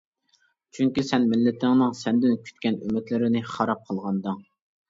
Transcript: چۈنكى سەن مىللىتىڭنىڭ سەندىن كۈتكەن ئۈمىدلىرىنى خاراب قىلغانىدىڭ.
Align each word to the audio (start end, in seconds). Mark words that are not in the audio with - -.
چۈنكى 0.77 1.03
سەن 1.09 1.27
مىللىتىڭنىڭ 1.33 1.93
سەندىن 1.99 2.35
كۈتكەن 2.49 2.81
ئۈمىدلىرىنى 2.87 3.47
خاراب 3.55 3.85
قىلغانىدىڭ. 3.91 4.43